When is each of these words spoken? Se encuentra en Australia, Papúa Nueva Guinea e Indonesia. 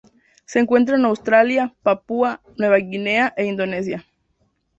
Se 0.47 0.57
encuentra 0.57 0.95
en 0.95 1.05
Australia, 1.05 1.75
Papúa 1.83 2.41
Nueva 2.57 2.77
Guinea 2.77 3.35
e 3.37 3.45
Indonesia. 3.45 4.03